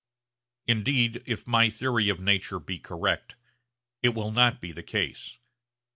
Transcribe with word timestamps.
Indeed 0.65 1.21
if 1.27 1.45
my 1.45 1.69
theory 1.69 2.09
of 2.09 2.19
nature 2.19 2.57
be 2.57 2.79
correct, 2.79 3.35
it 4.01 4.15
will 4.15 4.31
not 4.31 4.59
be 4.59 4.71
the 4.71 4.81
case. 4.81 5.37